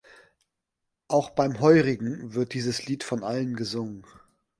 [1.07, 4.03] Auch beim Heurigen wird dieses Lied von allen gesungen.